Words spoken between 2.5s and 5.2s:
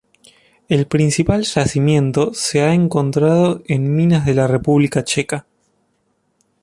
ha encontrado en minas de la República